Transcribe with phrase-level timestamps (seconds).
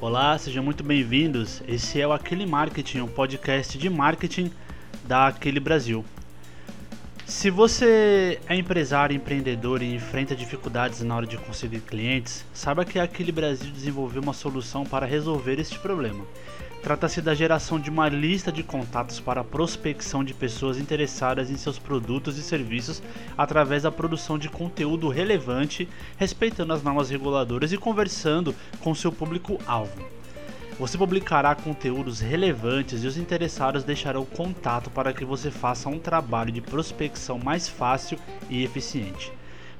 [0.00, 1.60] Olá, sejam muito bem-vindos.
[1.66, 4.48] Esse é o Aquele Marketing, um podcast de marketing
[5.04, 6.04] da Aquele Brasil.
[7.28, 12.98] Se você é empresário, empreendedor e enfrenta dificuldades na hora de conseguir clientes, saiba que
[12.98, 16.24] a Aquele Brasil desenvolveu uma solução para resolver este problema.
[16.82, 21.56] Trata-se da geração de uma lista de contatos para a prospecção de pessoas interessadas em
[21.58, 23.02] seus produtos e serviços
[23.36, 25.86] através da produção de conteúdo relevante,
[26.16, 30.17] respeitando as normas reguladoras e conversando com seu público-alvo.
[30.78, 36.52] Você publicará conteúdos relevantes e os interessados deixarão contato para que você faça um trabalho
[36.52, 38.16] de prospecção mais fácil
[38.48, 39.32] e eficiente.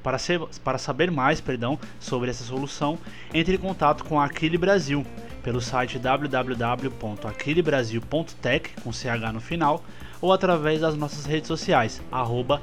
[0.02, 2.98] Para, ser, para saber mais perdão, sobre essa solução,
[3.32, 5.06] entre em contato com a Aquile Brasil
[5.40, 9.84] pelo site www.aquilebrasil.tech com CH no final
[10.20, 12.60] ou através das nossas redes sociais, arroba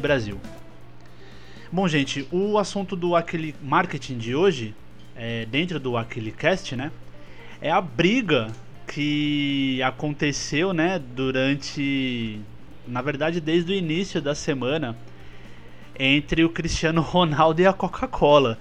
[0.00, 0.40] Brasil.
[1.72, 4.72] Bom, gente, o assunto do Aquile Marketing de hoje,
[5.16, 6.92] é, dentro do AquileCast, né,
[7.62, 8.48] é a briga
[8.88, 12.40] que aconteceu, né, durante,
[12.86, 14.96] na verdade, desde o início da semana,
[15.96, 18.58] entre o Cristiano Ronaldo e a Coca-Cola,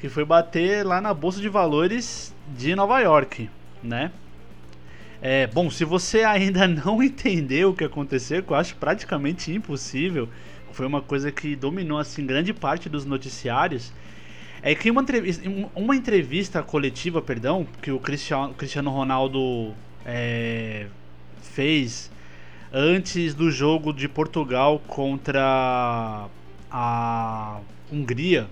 [0.00, 3.50] que foi bater lá na bolsa de valores de Nova York,
[3.82, 4.12] né?
[5.20, 10.28] É, bom, se você ainda não entendeu o que aconteceu, que eu acho praticamente impossível,
[10.70, 13.92] foi uma coisa que dominou assim grande parte dos noticiários.
[14.62, 19.72] É que uma entrevista, uma entrevista coletiva, perdão, que o Cristiano, Ronaldo
[20.04, 20.86] é,
[21.40, 22.10] fez
[22.72, 26.28] antes do jogo de Portugal contra
[26.70, 28.48] a Hungria.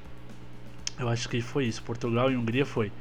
[0.99, 2.93] Eu acho que foi isso, Portugal e Hungria foi.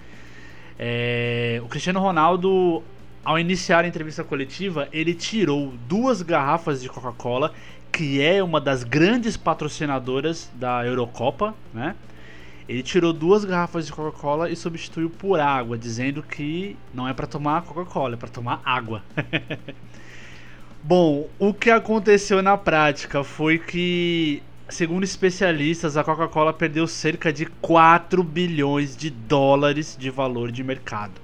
[0.77, 2.83] É, o Cristiano Ronaldo,
[3.23, 7.53] ao iniciar a entrevista coletiva, ele tirou duas garrafas de Coca-Cola,
[7.91, 11.95] que é uma das grandes patrocinadoras da Eurocopa, né?
[12.67, 17.27] Ele tirou duas garrafas de Coca-Cola e substituiu por água, dizendo que não é para
[17.27, 19.03] tomar Coca-Cola, é para tomar água.
[20.83, 27.45] Bom, o que aconteceu na prática foi que Segundo especialistas, a Coca-Cola perdeu cerca de
[27.45, 31.21] 4 bilhões de dólares de valor de mercado.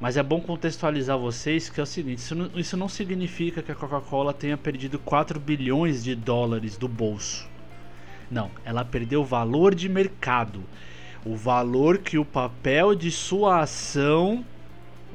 [0.00, 3.70] Mas é bom contextualizar vocês que é o seguinte: isso não, isso não significa que
[3.70, 7.48] a Coca-Cola tenha perdido 4 bilhões de dólares do bolso.
[8.30, 10.62] Não, ela perdeu valor de mercado.
[11.24, 14.44] O valor que o papel de sua ação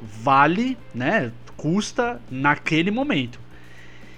[0.01, 1.31] vale, né?
[1.55, 3.39] Custa naquele momento.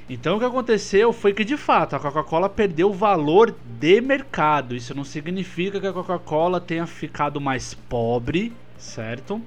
[0.10, 4.76] Então o que aconteceu foi que de fato a Coca-Cola perdeu valor de mercado.
[4.76, 9.42] Isso não significa que a Coca-Cola tenha ficado mais pobre, certo?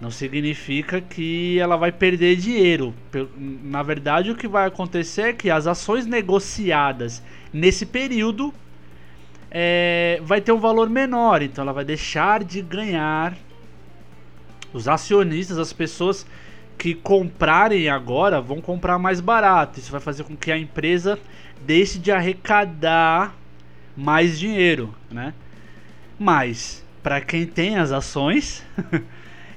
[0.00, 2.94] Não significa que ela vai perder dinheiro.
[3.36, 7.22] Na verdade, o que vai acontecer é que as ações negociadas
[7.52, 8.54] nesse período
[9.50, 11.42] é, vai ter um valor menor.
[11.42, 13.36] Então ela vai deixar de ganhar.
[14.72, 16.24] Os acionistas, as pessoas
[16.78, 19.78] que comprarem agora vão comprar mais barato.
[19.78, 21.18] Isso vai fazer com que a empresa
[21.60, 23.36] deixe de arrecadar
[23.94, 25.34] mais dinheiro, né?
[26.18, 28.64] Mas para quem tem as ações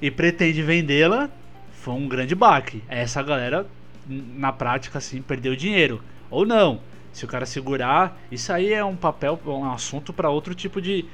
[0.03, 1.29] e pretende vendê-la,
[1.71, 2.83] foi um grande baque.
[2.89, 3.65] Essa galera
[4.05, 6.81] na prática assim perdeu dinheiro ou não.
[7.13, 11.05] Se o cara segurar, isso aí é um papel, um assunto para outro tipo de,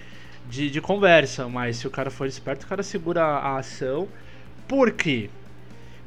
[0.49, 1.47] de, de conversa.
[1.47, 4.07] Mas se o cara for esperto, o cara segura a ação.
[4.67, 5.29] Por quê?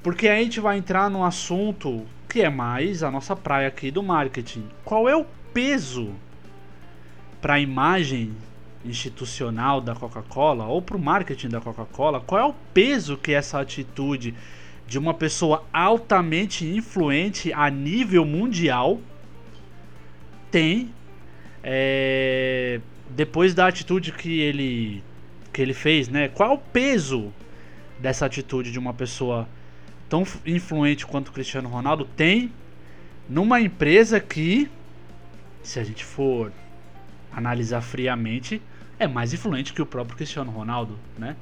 [0.02, 4.02] Porque a gente vai entrar num assunto que é mais a nossa praia aqui do
[4.02, 4.66] marketing.
[4.84, 6.12] Qual é o peso
[7.40, 8.34] para a imagem
[8.84, 12.20] institucional da Coca-Cola ou para o marketing da Coca-Cola?
[12.20, 14.34] Qual é o peso que essa atitude
[14.86, 19.00] de uma pessoa altamente influente a nível mundial
[20.50, 20.92] tem
[21.62, 25.02] é, depois da atitude que ele
[25.52, 26.28] que ele fez, né?
[26.28, 27.32] Qual é o peso
[27.98, 29.46] dessa atitude de uma pessoa
[30.08, 32.50] tão influente quanto Cristiano Ronaldo tem
[33.28, 34.68] numa empresa que,
[35.62, 36.50] se a gente for
[37.30, 38.60] analisar friamente,
[39.02, 41.36] é mais influente que o próprio Cristiano Ronaldo, né?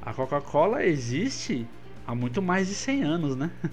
[0.00, 1.66] A Coca-Cola existe
[2.06, 3.50] há muito mais de 100 anos, né?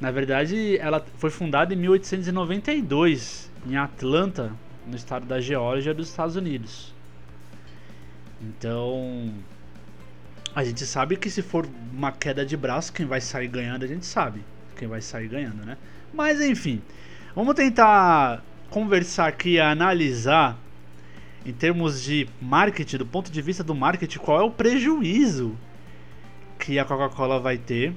[0.00, 4.52] Na verdade, ela foi fundada em 1892 em Atlanta,
[4.86, 6.94] no estado da Geórgia dos Estados Unidos.
[8.42, 9.32] Então,
[10.54, 13.88] a gente sabe que se for uma queda de braço, quem vai sair ganhando, a
[13.88, 14.44] gente sabe.
[14.76, 15.78] Quem vai sair ganhando, né?
[16.12, 16.82] Mas enfim,
[17.34, 20.58] vamos tentar conversar aqui, analisar
[21.46, 25.56] em termos de marketing, do ponto de vista do marketing, qual é o prejuízo
[26.58, 27.94] que a Coca-Cola vai ter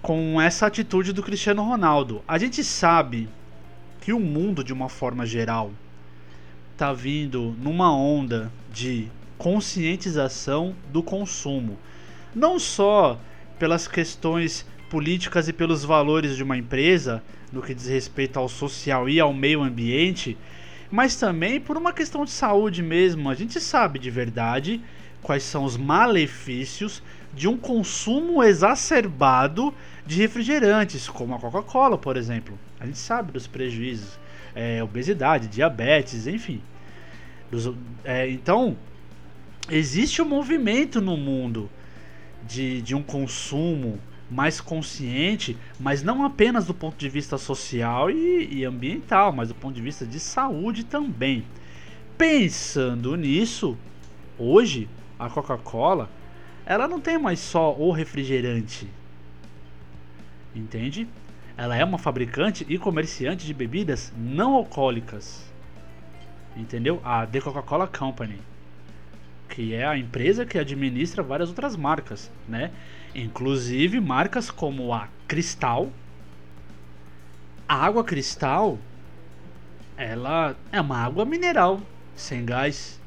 [0.00, 2.22] com essa atitude do Cristiano Ronaldo.
[2.28, 3.28] A gente sabe
[4.00, 5.72] que o mundo, de uma forma geral,
[6.76, 11.76] tá vindo numa onda de conscientização do consumo.
[12.32, 13.18] Não só
[13.58, 17.20] pelas questões políticas e pelos valores de uma empresa,
[17.52, 20.36] no que diz respeito ao social e ao meio ambiente,
[20.94, 23.28] mas também por uma questão de saúde mesmo.
[23.28, 24.80] A gente sabe de verdade
[25.20, 27.02] quais são os malefícios
[27.32, 29.74] de um consumo exacerbado
[30.06, 32.56] de refrigerantes, como a Coca-Cola, por exemplo.
[32.78, 34.20] A gente sabe dos prejuízos,
[34.54, 36.62] é, obesidade, diabetes, enfim.
[37.50, 37.74] Dos,
[38.04, 38.76] é, então,
[39.68, 41.68] existe um movimento no mundo
[42.46, 43.98] de, de um consumo
[44.30, 49.54] mais consciente, mas não apenas do ponto de vista social e, e ambiental, mas do
[49.54, 51.44] ponto de vista de saúde também.
[52.16, 53.76] Pensando nisso,
[54.38, 54.88] hoje
[55.18, 56.10] a Coca-Cola
[56.66, 58.88] ela não tem mais só o refrigerante,
[60.54, 61.06] entende?
[61.56, 65.44] Ela é uma fabricante e comerciante de bebidas não alcoólicas,
[66.56, 67.00] entendeu?
[67.04, 68.38] A The Coca-Cola Company,
[69.54, 72.72] que é a empresa que administra várias outras marcas, né?
[73.14, 75.92] Inclusive marcas como a Cristal.
[77.68, 78.76] A água Cristal,
[79.96, 81.80] ela é uma água mineral,
[82.16, 83.00] sem gás.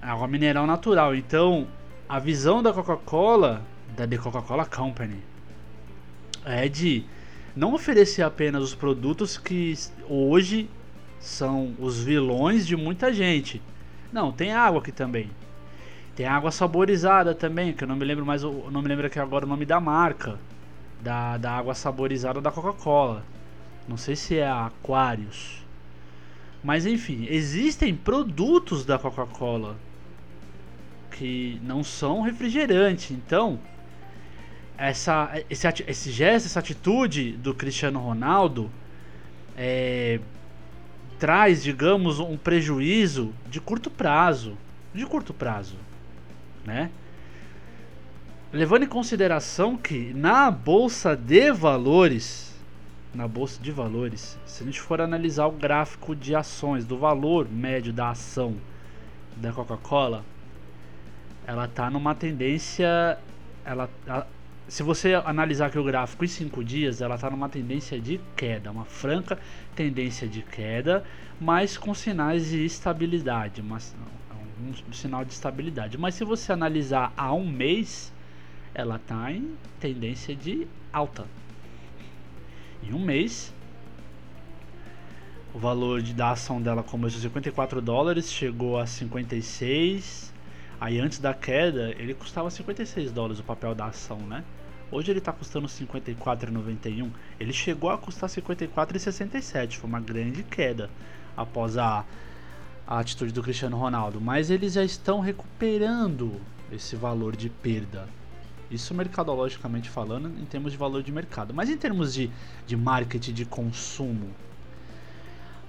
[0.00, 1.16] Água mineral natural.
[1.16, 1.66] Então,
[2.08, 3.64] a visão da Coca-Cola,
[3.96, 5.20] da The Coca-Cola Company,
[6.44, 7.04] é de
[7.56, 9.74] não oferecer apenas os produtos que
[10.08, 10.70] hoje
[11.18, 13.60] são os vilões de muita gente.
[14.16, 15.30] Não, tem água aqui também.
[16.14, 19.44] Tem água saborizada também, que eu não me lembro mais, não me lembro aqui agora
[19.44, 20.38] o nome da marca
[21.02, 23.22] da, da água saborizada da Coca-Cola.
[23.86, 25.62] Não sei se é a Aquarius.
[26.64, 29.76] Mas enfim, existem produtos da Coca-Cola
[31.10, 33.12] que não são refrigerante.
[33.12, 33.58] Então,
[34.78, 38.70] essa, esse, esse gesto, essa atitude do Cristiano Ronaldo
[39.54, 40.20] é,
[41.18, 44.56] traz, digamos, um prejuízo de curto prazo.
[44.94, 45.76] De curto prazo
[46.66, 46.90] né?
[48.52, 52.54] Levando em consideração que na bolsa de valores,
[53.14, 57.48] na bolsa de valores, se a gente for analisar o gráfico de ações do valor
[57.48, 58.56] médio da ação
[59.36, 60.24] da Coca-Cola,
[61.46, 63.18] ela tá numa tendência,
[63.64, 63.88] ela,
[64.68, 68.70] se você analisar aqui o gráfico em 5 dias, ela está numa tendência de queda,
[68.70, 69.38] uma franca
[69.74, 71.04] tendência de queda,
[71.40, 73.94] mas com sinais de estabilidade, mas
[74.88, 75.98] um sinal de estabilidade.
[75.98, 78.12] Mas se você analisar há um mês,
[78.74, 81.26] ela está em tendência de alta.
[82.82, 83.52] Em um mês,
[85.54, 90.32] o valor de, da ação dela começou a 54 dólares, chegou a 56.
[90.80, 94.44] Aí antes da queda, ele custava 56 dólares o papel da ação, né?
[94.90, 97.10] Hoje ele está custando 54,91.
[97.40, 99.76] Ele chegou a custar 54,67.
[99.76, 100.90] Foi uma grande queda
[101.36, 102.04] após a
[102.86, 106.40] a atitude do Cristiano Ronaldo, mas eles já estão recuperando
[106.70, 108.08] esse valor de perda.
[108.70, 111.52] Isso mercadologicamente falando, em termos de valor de mercado.
[111.52, 112.30] Mas em termos de,
[112.66, 114.30] de marketing de consumo,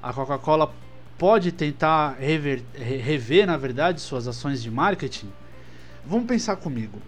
[0.02, 0.74] a Coca-Cola
[1.18, 5.32] pode tentar rever, rever, na verdade, suas ações de marketing?
[6.06, 7.02] Vamos pensar comigo.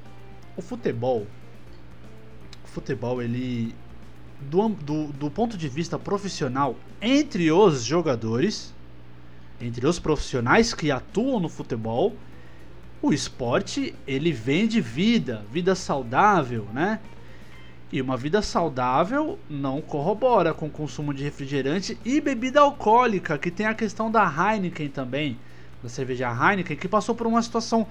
[0.58, 1.28] O futebol,
[2.80, 3.76] futebol, ele,
[4.40, 8.74] do, do, do ponto de vista profissional, entre os jogadores,
[9.62, 12.16] entre os profissionais que atuam no futebol,
[13.02, 17.00] o esporte ele vende vida, vida saudável, né?
[17.92, 23.50] E uma vida saudável não corrobora com o consumo de refrigerante e bebida alcoólica, que
[23.50, 25.40] tem a questão da Heineken também,
[25.82, 27.88] da cerveja Heineken, que passou por uma situação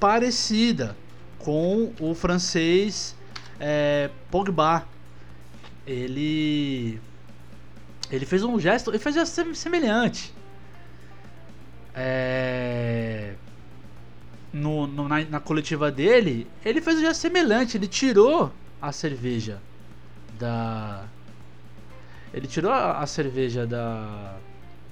[0.00, 0.96] parecida
[1.38, 3.14] com o francês
[3.62, 4.84] é, Pogba.
[5.86, 7.00] Ele
[8.10, 10.34] ele fez um gesto, ele fez um gesto semelhante
[11.94, 13.34] é,
[14.52, 17.76] no, no na, na, coletiva dele, ele fez um gesto semelhante.
[17.76, 19.60] Ele tirou a cerveja
[20.38, 21.04] da.
[22.32, 24.36] Ele tirou a, a, cerveja da,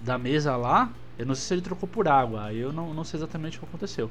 [0.02, 0.92] da mesa lá.
[1.18, 2.44] Eu não sei se ele trocou por água.
[2.46, 4.10] Aí eu não, não sei exatamente o que aconteceu.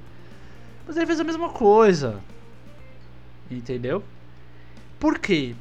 [0.88, 2.20] Mas ele fez a mesma coisa.
[3.50, 4.04] Entendeu?
[5.00, 5.56] Por quê?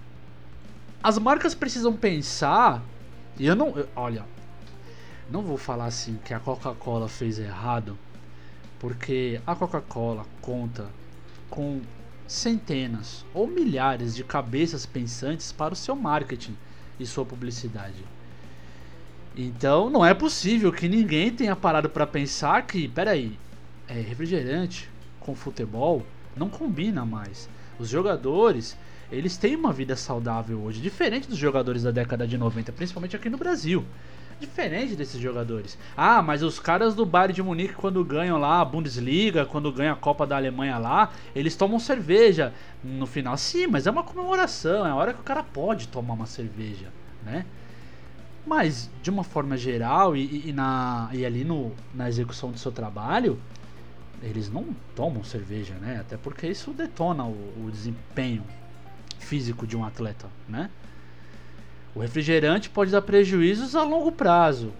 [1.02, 2.83] As marcas precisam pensar.
[3.38, 3.76] E eu não.
[3.76, 4.25] Eu, olha,
[5.30, 7.97] não vou falar assim que a Coca-Cola fez errado,
[8.80, 10.88] porque a Coca-Cola conta
[11.49, 11.80] com
[12.26, 16.57] centenas ou milhares de cabeças pensantes para o seu marketing
[16.99, 18.04] e sua publicidade.
[19.37, 23.38] Então não é possível que ninguém tenha parado para pensar que, peraí,
[23.87, 24.90] é, refrigerante
[25.21, 26.04] com futebol
[26.37, 27.49] não combina mais.
[27.78, 28.76] Os jogadores,
[29.11, 33.28] eles têm uma vida saudável hoje, diferente dos jogadores da década de 90, principalmente aqui
[33.30, 33.85] no Brasil.
[34.40, 35.76] diferente desses jogadores.
[35.97, 39.92] Ah, mas os caras do Bayern de Munique quando ganham lá a Bundesliga, quando ganham
[39.94, 42.52] a Copa da Alemanha lá, eles tomam cerveja
[42.85, 43.37] no final.
[43.37, 46.87] Sim, mas é uma comemoração, é a hora que o cara pode tomar uma cerveja,
[47.25, 47.44] né?
[48.47, 52.73] Mas de uma forma geral e, e na e ali no, na execução do seu
[52.73, 53.38] trabalho,
[54.22, 55.98] eles não tomam cerveja, né?
[56.00, 58.44] Até porque isso detona o, o desempenho
[59.18, 60.70] físico de um atleta, né?
[61.94, 64.72] O refrigerante pode dar prejuízos a longo prazo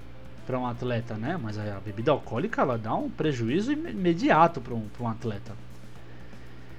[0.47, 1.38] para um atleta, né?
[1.40, 5.54] Mas a bebida alcoólica ela dá um prejuízo imediato para um, um atleta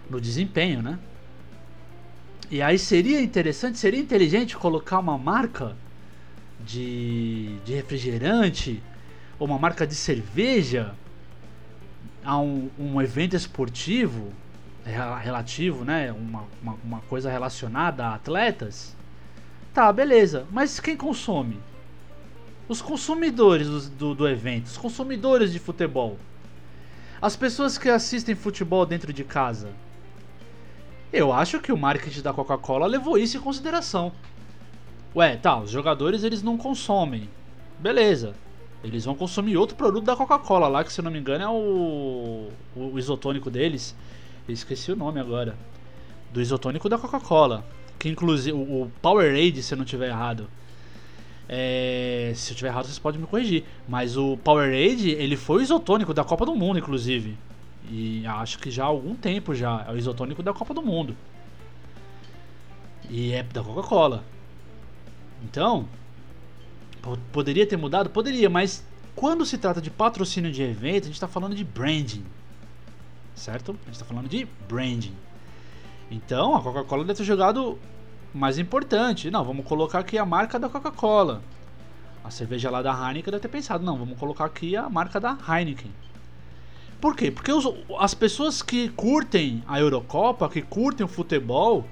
[0.10, 0.98] no desempenho, né?
[2.50, 5.76] E aí seria interessante, seria inteligente colocar uma marca
[6.66, 8.82] de, de refrigerante
[9.38, 10.96] ou uma marca de cerveja
[12.24, 14.32] a um, um evento esportivo
[14.86, 16.12] relativo, né?
[16.12, 18.96] Uma, uma, uma coisa relacionada a atletas
[19.74, 20.46] Tá, beleza.
[20.52, 21.60] Mas quem consome?
[22.68, 26.18] Os consumidores do, do, do evento, os consumidores de futebol.
[27.22, 29.70] As pessoas que assistem futebol dentro de casa.
[31.12, 34.12] Eu acho que o marketing da Coca-Cola levou isso em consideração.
[35.16, 37.30] Ué, tá, os jogadores eles não consomem.
[37.80, 38.36] Beleza.
[38.84, 42.50] Eles vão consumir outro produto da Coca-Cola lá, que se não me engano é o,
[42.76, 43.96] o isotônico deles.
[44.48, 45.56] Eu esqueci o nome agora.
[46.32, 47.66] Do isotônico da Coca-Cola.
[47.98, 50.48] Que inclusive o Powerade, se eu não tiver errado.
[51.48, 53.66] É, se eu tiver errado, vocês podem me corrigir.
[53.88, 57.38] Mas o Powerade, ele foi o isotônico da Copa do Mundo, inclusive.
[57.92, 59.86] E acho que já há algum tempo já.
[59.90, 61.18] É o isotônico da Copa do Mundo.
[63.10, 64.24] E é da Coca-Cola.
[65.44, 65.88] Então,
[67.32, 68.10] poderia ter mudado?
[68.10, 68.84] Poderia, mas
[69.16, 72.24] quando se trata de patrocínio de evento, a gente está falando de branding.
[73.36, 73.72] Certo?
[73.72, 75.16] A gente está falando de branding.
[76.12, 77.78] Então a Coca-Cola deve ter jogado
[78.34, 79.30] mais importante.
[79.30, 81.42] Não, vamos colocar aqui a marca da Coca-Cola.
[82.24, 85.38] A cerveja lá da Heineken deve ter pensado, não, vamos colocar aqui a marca da
[85.48, 85.92] Heineken.
[87.00, 87.32] Por quê?
[87.32, 87.66] Porque os,
[87.98, 91.86] as pessoas que curtem a Eurocopa, que curtem o futebol,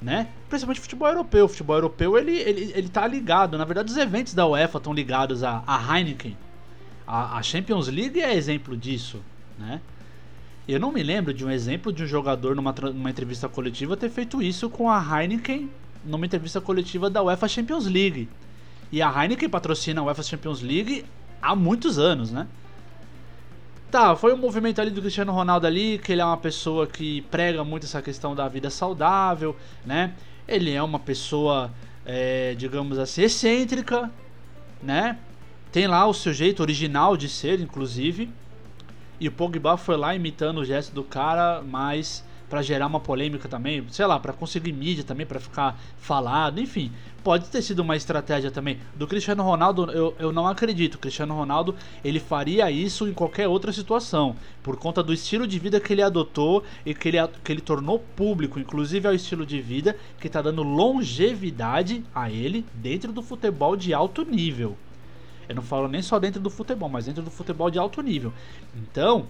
[0.00, 0.28] né?
[0.48, 1.44] Principalmente futebol europeu.
[1.44, 3.58] O futebol europeu ele, ele, ele tá ligado.
[3.58, 6.36] Na verdade, os eventos da UEFA estão ligados à Heineken.
[7.06, 9.20] A, a Champions League é exemplo disso,
[9.58, 9.80] né?
[10.68, 14.08] Eu não me lembro de um exemplo de um jogador numa, numa entrevista coletiva ter
[14.08, 15.68] feito isso com a Heineken
[16.04, 18.28] numa entrevista coletiva da UEFA Champions League.
[18.92, 21.04] E a Heineken patrocina a UEFA Champions League
[21.40, 22.46] há muitos anos, né?
[23.90, 27.22] Tá, foi um movimento ali do Cristiano Ronaldo ali, que ele é uma pessoa que
[27.22, 30.14] prega muito essa questão da vida saudável, né?
[30.46, 31.72] Ele é uma pessoa,
[32.06, 34.08] é, digamos assim, excêntrica,
[34.80, 35.18] né?
[35.72, 38.30] Tem lá o seu jeito original de ser, inclusive.
[39.18, 43.48] E o Pogba foi lá imitando o gesto do cara, mas para gerar uma polêmica
[43.48, 46.90] também, sei lá, para conseguir mídia também, para ficar falado, enfim.
[47.22, 48.78] Pode ter sido uma estratégia também.
[48.96, 50.96] Do Cristiano Ronaldo, eu, eu não acredito.
[50.96, 54.34] O Cristiano Ronaldo, ele faria isso em qualquer outra situação.
[54.62, 58.00] Por conta do estilo de vida que ele adotou e que ele, que ele tornou
[58.16, 58.58] público.
[58.58, 63.76] Inclusive é o estilo de vida que está dando longevidade a ele dentro do futebol
[63.76, 64.76] de alto nível.
[65.48, 68.32] Eu não falo nem só dentro do futebol, mas dentro do futebol de alto nível.
[68.74, 69.26] Então,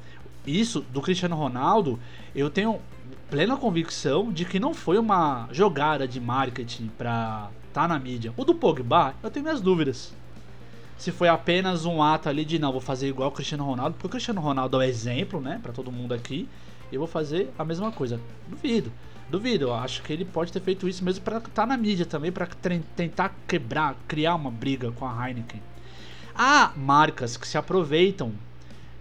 [0.46, 1.98] isso do Cristiano Ronaldo,
[2.34, 2.80] eu tenho
[3.28, 8.32] plena convicção de que não foi uma jogada de marketing para tá na mídia.
[8.36, 10.12] O do Pogba, eu tenho minhas dúvidas.
[10.98, 14.06] Se foi apenas um ato ali de não, vou fazer igual o Cristiano Ronaldo, porque
[14.06, 16.48] o Cristiano Ronaldo é o exemplo, né, para todo mundo aqui,
[16.92, 18.20] eu vou fazer a mesma coisa.
[18.48, 18.92] Duvido.
[19.30, 22.04] Duvido, eu acho que ele pode ter feito isso mesmo para estar tá na mídia
[22.04, 22.48] também, para
[22.96, 25.62] tentar quebrar, criar uma briga com a Heineken.
[26.34, 28.32] Há marcas que se aproveitam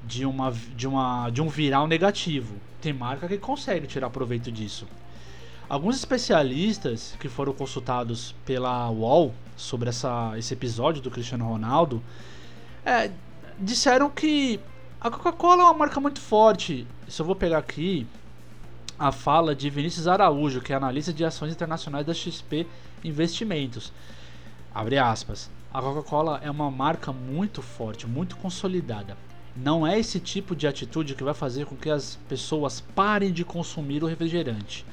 [0.05, 2.55] de, uma, de, uma, de um viral negativo.
[2.81, 4.87] Tem marca que consegue tirar proveito disso.
[5.67, 12.01] Alguns especialistas que foram consultados pela UOL sobre essa, esse episódio do Cristiano Ronaldo
[12.83, 13.11] é,
[13.59, 14.59] disseram que
[14.99, 16.87] a Coca-Cola é uma marca muito forte.
[17.07, 18.07] Se eu vou pegar aqui
[18.97, 22.65] a fala de Vinícius Araújo, que é analista de ações internacionais da XP
[23.03, 23.93] Investimentos.
[24.73, 25.49] Abre aspas.
[25.73, 29.15] A Coca-Cola é uma marca muito forte, muito consolidada.
[29.55, 33.43] Não é esse tipo de atitude que vai fazer com que as pessoas parem de
[33.43, 34.85] consumir o refrigerante.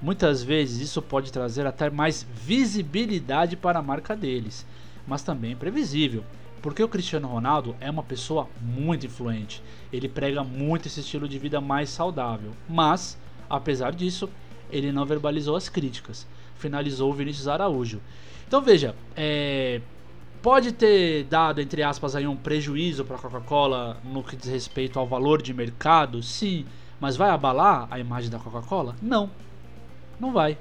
[0.00, 4.66] Muitas vezes isso pode trazer até mais visibilidade para a marca deles,
[5.06, 6.24] mas também é previsível,
[6.60, 9.62] porque o Cristiano Ronaldo é uma pessoa muito influente.
[9.92, 13.16] Ele prega muito esse estilo de vida mais saudável, mas
[13.48, 14.28] apesar disso,
[14.70, 16.26] ele não verbalizou as críticas.
[16.56, 18.00] Finalizou o Vinícius Araújo.
[18.46, 19.80] Então veja, é,
[20.42, 24.98] pode ter dado, entre aspas, aí um prejuízo para a Coca-Cola no que diz respeito
[24.98, 26.22] ao valor de mercado?
[26.22, 26.66] Sim.
[27.00, 28.96] Mas vai abalar a imagem da Coca-Cola?
[29.00, 29.30] Não.
[30.20, 30.58] Não vai.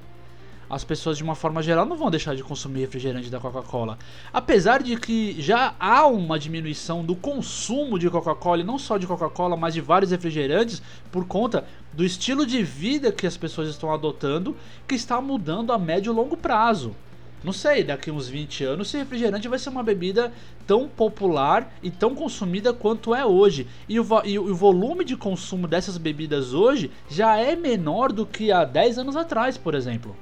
[0.71, 3.97] as pessoas de uma forma geral não vão deixar de consumir refrigerante da Coca-Cola.
[4.31, 9.05] Apesar de que já há uma diminuição do consumo de Coca-Cola, e não só de
[9.05, 13.93] Coca-Cola, mas de vários refrigerantes, por conta do estilo de vida que as pessoas estão
[13.93, 14.55] adotando,
[14.87, 16.95] que está mudando a médio e longo prazo.
[17.43, 20.31] Não sei, daqui uns 20 anos, se refrigerante vai ser uma bebida
[20.67, 23.67] tão popular e tão consumida quanto é hoje.
[23.89, 28.51] E o, e o volume de consumo dessas bebidas hoje já é menor do que
[28.51, 30.15] há 10 anos atrás, por exemplo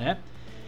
[0.00, 0.16] né?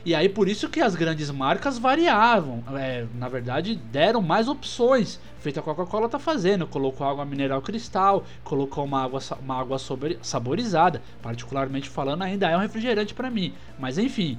[0.05, 5.21] E aí por isso que as grandes marcas variavam, é, na verdade deram mais opções.
[5.39, 9.79] Feita a Coca-Cola tá fazendo, colocou água mineral cristal, colocou uma água, uma água
[10.21, 13.55] saborizada, particularmente falando ainda é um refrigerante para mim.
[13.79, 14.37] Mas enfim,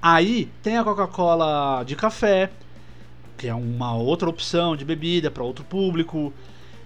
[0.00, 2.50] aí tem a Coca-Cola de café,
[3.36, 6.32] que é uma outra opção de bebida para outro público.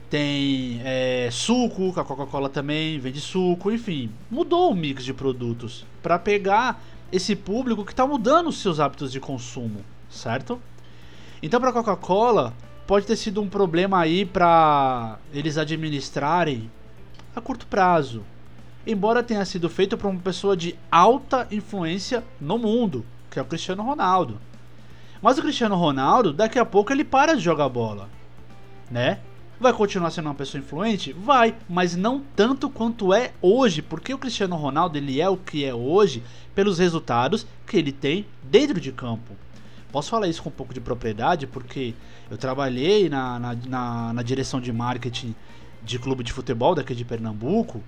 [0.08, 5.84] Tem é, suco, que a Coca-Cola também vende suco, enfim, mudou o mix de produtos
[6.02, 6.80] para pegar
[7.10, 10.60] esse público que está mudando os seus hábitos de consumo, certo?
[11.42, 12.54] Então, para a Coca-Cola,
[12.86, 16.70] pode ter sido um problema aí para eles administrarem
[17.34, 18.22] a curto prazo.
[18.86, 23.46] Embora tenha sido feito por uma pessoa de alta influência no mundo, que é o
[23.46, 24.38] Cristiano Ronaldo.
[25.22, 28.10] Mas o Cristiano Ronaldo, daqui a pouco ele para de jogar bola,
[28.90, 29.20] né?
[29.58, 31.12] Vai continuar sendo uma pessoa influente?
[31.14, 35.64] Vai, mas não tanto quanto é hoje, porque o Cristiano Ronaldo ele é o que
[35.64, 36.22] é hoje
[36.54, 39.34] pelos resultados que ele tem dentro de campo.
[39.90, 41.94] Posso falar isso com um pouco de propriedade, porque
[42.30, 45.34] eu trabalhei na, na, na, na direção de marketing
[45.82, 47.82] de clube de futebol daqui de Pernambuco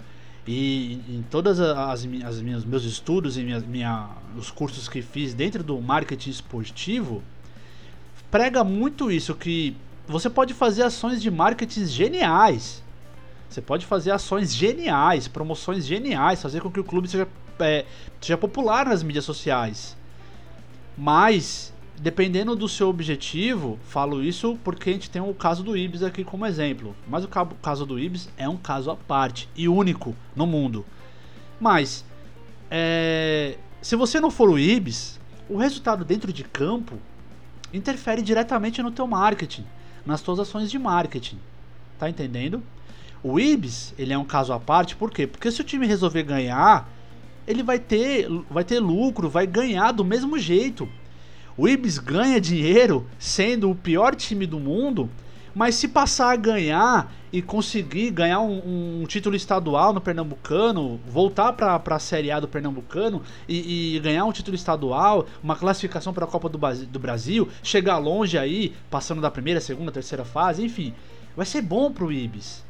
[0.46, 5.34] e em todas as, as minhas meus estudos e minha, minha, os cursos que fiz
[5.34, 7.22] dentro do marketing esportivo
[8.30, 9.76] prega muito isso que
[10.06, 12.82] você pode fazer ações de marketing geniais.
[13.48, 17.26] Você pode fazer ações geniais, promoções geniais, fazer com que o clube seja,
[17.58, 17.84] é,
[18.20, 19.96] seja popular nas mídias sociais.
[20.96, 26.02] Mas, dependendo do seu objetivo, falo isso porque a gente tem o caso do Ibis
[26.02, 26.94] aqui como exemplo.
[27.08, 30.84] Mas o caso do Ibis é um caso à parte e único no mundo.
[31.60, 32.04] Mas,
[32.70, 36.98] é, se você não for o Ibis, o resultado dentro de campo
[37.72, 39.64] interfere diretamente no teu marketing
[40.06, 41.38] nas suas ações de marketing.
[41.98, 42.62] Tá entendendo?
[43.22, 45.26] O Ibis, ele é um caso à parte, por quê?
[45.26, 46.88] Porque se o time resolver ganhar,
[47.46, 50.88] ele vai ter, vai ter lucro, vai ganhar do mesmo jeito.
[51.58, 55.08] O Ibis ganha dinheiro sendo o pior time do mundo,
[55.54, 61.54] mas se passar a ganhar e conseguir ganhar um, um título estadual no Pernambucano, voltar
[61.54, 66.26] para a Série A do Pernambucano e, e, ganhar um título estadual, uma classificação para
[66.26, 70.92] a Copa do, do Brasil, chegar longe aí, passando da primeira, segunda, terceira fase, enfim,
[71.34, 72.65] vai ser bom pro Ibis.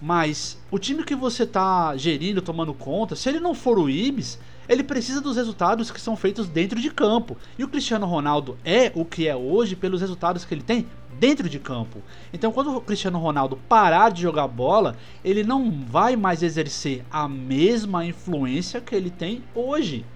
[0.00, 4.38] Mas o time que você tá gerindo, tomando conta, se ele não for o Ibis,
[4.68, 7.36] ele precisa dos resultados que são feitos dentro de campo.
[7.58, 10.86] E o Cristiano Ronaldo é o que é hoje pelos resultados que ele tem
[11.18, 12.00] dentro de campo.
[12.32, 17.28] Então, quando o Cristiano Ronaldo parar de jogar bola, ele não vai mais exercer a
[17.28, 20.06] mesma influência que ele tem hoje.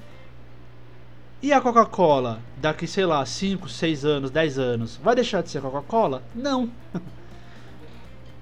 [1.42, 5.60] E a Coca-Cola, daqui, sei lá, 5, 6 anos, 10 anos, vai deixar de ser
[5.60, 6.22] Coca-Cola?
[6.34, 6.70] Não.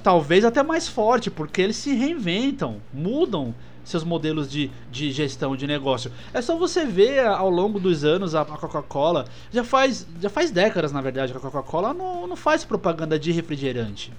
[0.03, 5.67] Talvez até mais forte, porque eles se reinventam, mudam seus modelos de, de gestão de
[5.67, 6.13] negócio.
[6.33, 9.27] É só você ver ao longo dos anos a, Coca-Cola.
[9.53, 13.33] Já faz, já faz décadas, na verdade, que a Coca-Cola não, não faz propaganda de
[13.33, 14.13] refrigerante.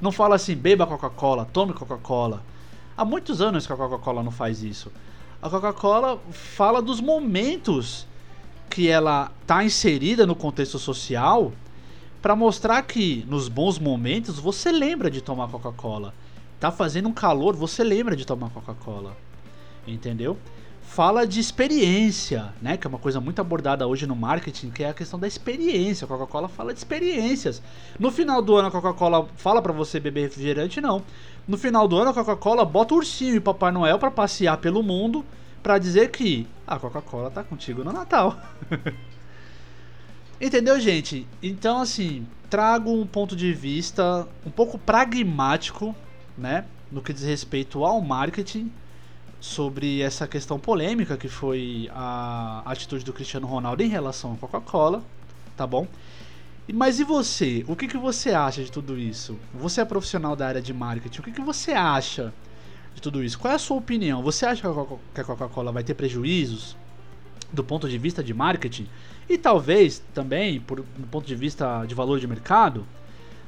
[0.00, 2.42] Não fala assim, beba Coca-Cola, tome Coca-Cola.
[2.96, 4.92] Há muitos anos que a Coca-Cola não faz isso.
[5.40, 8.06] A Coca-Cola fala dos momentos
[8.70, 11.52] que ela está inserida no contexto social
[12.26, 16.12] para mostrar que nos bons momentos você lembra de tomar Coca-Cola
[16.58, 19.16] tá fazendo um calor, você lembra de tomar Coca-Cola.
[19.86, 20.36] Entendeu?
[20.82, 22.76] Fala de experiência, né?
[22.76, 26.04] Que é uma coisa muito abordada hoje no marketing, que é a questão da experiência.
[26.04, 27.62] A Coca-Cola fala de experiências.
[27.96, 31.04] No final do ano a Coca-Cola fala para você beber refrigerante, não.
[31.46, 34.82] No final do ano a Coca-Cola bota o ursinho e Papai Noel para passear pelo
[34.82, 35.24] mundo
[35.62, 38.36] para dizer que a Coca-Cola tá contigo no Natal.
[40.40, 41.26] Entendeu, gente?
[41.42, 45.94] Então, assim, trago um ponto de vista um pouco pragmático
[46.36, 48.70] né, no que diz respeito ao marketing,
[49.40, 55.02] sobre essa questão polêmica que foi a atitude do Cristiano Ronaldo em relação à Coca-Cola,
[55.56, 55.86] tá bom?
[56.72, 57.64] Mas e você?
[57.68, 59.38] O que, que você acha de tudo isso?
[59.54, 62.32] Você é profissional da área de marketing, o que, que você acha
[62.94, 63.38] de tudo isso?
[63.38, 64.22] Qual é a sua opinião?
[64.22, 64.62] Você acha
[65.14, 66.76] que a Coca-Cola vai ter prejuízos
[67.52, 68.88] do ponto de vista de marketing?
[69.28, 72.86] E talvez também, por, do ponto de vista de valor de mercado?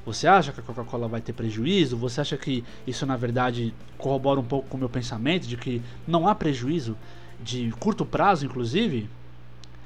[0.05, 1.97] Você acha que a Coca-Cola vai ter prejuízo?
[1.99, 5.83] Você acha que isso na verdade corrobora um pouco com o meu pensamento de que
[6.07, 6.97] não há prejuízo
[7.41, 9.09] de curto prazo, inclusive,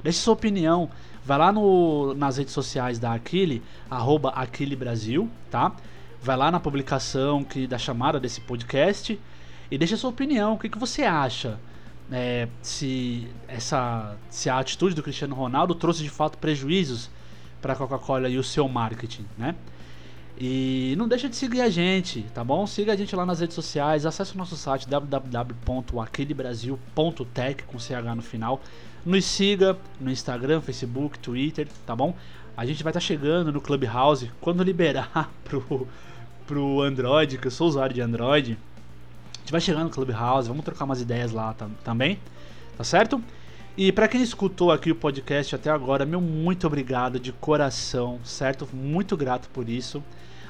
[0.02, 0.88] deixe sua opinião.
[1.24, 5.72] Vai lá no, nas redes sociais da Aquile, arroba Aquile Brasil, tá?
[6.22, 9.20] Vai lá na publicação que da chamada desse podcast
[9.70, 10.54] e deixa sua opinião.
[10.54, 11.58] O que, que você acha?
[12.10, 17.08] É, se essa se a atitude do Cristiano Ronaldo trouxe de fato prejuízos
[17.60, 19.54] para a Coca-Cola e o seu marketing, né?
[20.36, 22.66] E não deixa de seguir a gente, tá bom?
[22.66, 28.22] Siga a gente lá nas redes sociais, acesse o nosso site www.aquelebrasil.tech com CH no
[28.22, 28.60] final.
[29.04, 32.16] Nos siga no Instagram, Facebook, Twitter, tá bom?
[32.56, 35.86] A gente vai estar tá chegando no Clubhouse quando liberar pro,
[36.46, 38.58] pro Android, que eu sou usuário de Android.
[39.42, 41.52] Gente vai chegando no Clubhouse, vamos trocar umas ideias lá
[41.82, 42.18] também,
[42.76, 43.20] tá certo?
[43.76, 48.68] E para quem escutou aqui o podcast até agora, meu muito obrigado de coração, certo?
[48.72, 50.02] Muito grato por isso.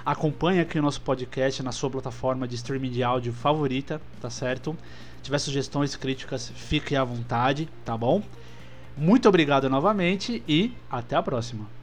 [0.04, 4.76] Acompanhe aqui o nosso podcast na sua plataforma de streaming de áudio favorita, tá certo?
[5.16, 8.22] Se tiver sugestões, críticas, fique à vontade, tá bom?
[8.94, 11.81] Muito obrigado novamente e até a próxima.